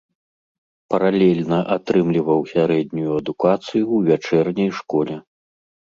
Паралельна 0.93 1.59
атрымліваў 1.75 2.39
сярэднюю 2.53 3.07
адукацыю 3.19 3.83
ў 3.85 3.97
вячэрняй 4.09 4.69
школе. 4.79 5.15